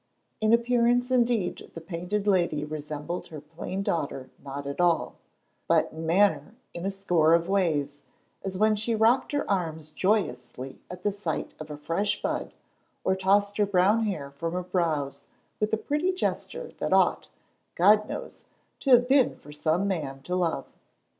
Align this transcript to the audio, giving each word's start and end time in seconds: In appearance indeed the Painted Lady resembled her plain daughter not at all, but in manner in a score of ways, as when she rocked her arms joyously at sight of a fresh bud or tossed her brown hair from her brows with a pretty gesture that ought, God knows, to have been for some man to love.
In 0.39 0.51
appearance 0.51 1.11
indeed 1.11 1.69
the 1.75 1.79
Painted 1.79 2.25
Lady 2.25 2.65
resembled 2.65 3.27
her 3.27 3.39
plain 3.39 3.83
daughter 3.83 4.31
not 4.43 4.65
at 4.65 4.81
all, 4.81 5.17
but 5.67 5.91
in 5.91 6.07
manner 6.07 6.55
in 6.73 6.87
a 6.87 6.89
score 6.89 7.35
of 7.35 7.47
ways, 7.47 7.99
as 8.43 8.57
when 8.57 8.75
she 8.75 8.95
rocked 8.95 9.31
her 9.33 9.47
arms 9.47 9.91
joyously 9.91 10.79
at 10.89 11.07
sight 11.13 11.53
of 11.59 11.69
a 11.69 11.77
fresh 11.77 12.19
bud 12.19 12.55
or 13.03 13.15
tossed 13.15 13.57
her 13.57 13.65
brown 13.67 14.01
hair 14.05 14.31
from 14.31 14.53
her 14.53 14.63
brows 14.63 15.27
with 15.59 15.71
a 15.71 15.77
pretty 15.77 16.11
gesture 16.11 16.71
that 16.79 16.93
ought, 16.93 17.29
God 17.75 18.09
knows, 18.09 18.45
to 18.79 18.89
have 18.89 19.07
been 19.07 19.35
for 19.35 19.51
some 19.51 19.87
man 19.87 20.23
to 20.23 20.35
love. 20.35 20.65